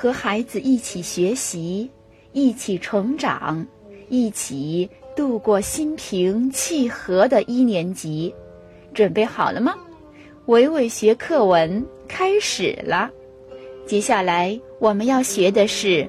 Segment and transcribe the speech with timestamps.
[0.00, 1.90] 和孩子一起学习，
[2.30, 3.66] 一起成长，
[4.08, 8.32] 一起度过心平气和的一年级。
[8.94, 9.74] 准备好了吗？
[10.46, 13.10] 伟伟学课文开始了。
[13.88, 16.08] 接下来我们要学的是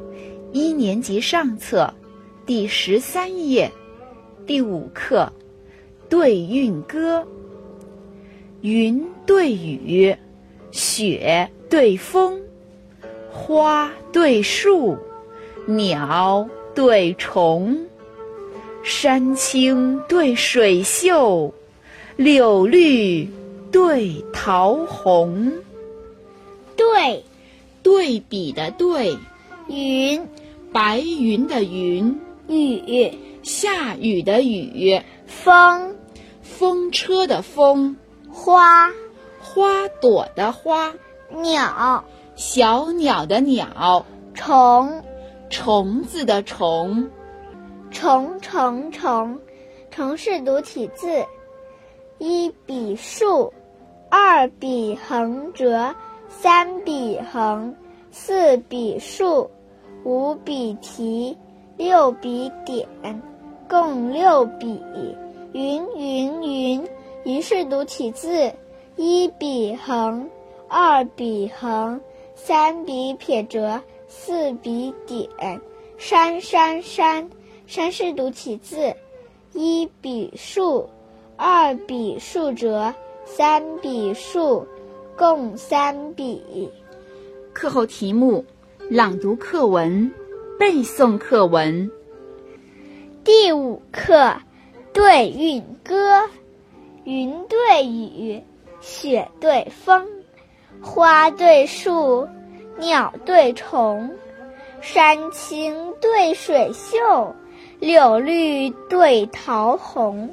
[0.52, 1.92] 一年级上册
[2.46, 3.72] 第十三页
[4.46, 5.28] 第五课
[6.10, 7.22] 《对韵歌》。
[8.62, 10.16] 云对雨，
[10.70, 12.40] 雪对风，
[13.32, 14.98] 花对树，
[15.66, 17.86] 鸟对虫，
[18.84, 21.54] 山青对水秀，
[22.16, 23.30] 柳绿
[23.72, 25.54] 对桃红。
[26.76, 27.24] 对，
[27.84, 29.18] 对比的对，
[29.68, 30.28] 云，
[30.72, 35.96] 白云的云，雨，下雨的雨，风，
[36.42, 37.98] 风车的风，
[38.32, 38.90] 花，
[39.40, 40.94] 花朵的花，
[41.42, 42.06] 鸟，
[42.40, 45.04] 小鸟的鸟，虫，
[45.50, 47.10] 虫子的虫。
[47.92, 49.38] 虫虫虫，
[49.92, 51.26] 虫是独体字。
[52.18, 53.54] 一笔竖，
[54.10, 55.94] 二笔横折，
[56.30, 57.76] 三笔横，
[58.10, 59.52] 四笔竖，
[60.06, 61.38] 五笔提，
[61.76, 62.88] 六笔点，
[63.68, 64.82] 共六笔。
[65.52, 66.88] 云云云，
[67.26, 68.50] 云是独体字。
[68.96, 70.30] 一笔横，
[70.70, 72.00] 二笔横，
[72.42, 75.30] 三笔撇折，四笔点。
[75.98, 77.30] 山山山，
[77.68, 78.96] 山是独体字。
[79.54, 80.90] 一笔竖，
[81.36, 82.94] 二笔竖折，
[83.26, 84.66] 三笔竖，
[85.18, 86.72] 共三笔。
[87.54, 88.46] 课后题目：
[88.90, 90.10] 朗读课文，
[90.58, 91.92] 背诵课文。
[93.26, 94.16] 第五课
[94.94, 96.22] 《对韵歌》：
[97.04, 98.42] 云对雨，
[98.80, 100.08] 雪对风，
[100.82, 102.28] 花对树，
[102.78, 104.10] 鸟对虫，
[104.82, 107.36] 山青对水秀，
[107.80, 110.30] 柳绿对桃红。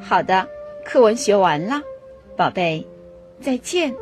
[0.00, 0.46] 好的，
[0.84, 1.80] 课文学完了，
[2.36, 2.84] 宝贝，
[3.40, 3.94] 再见。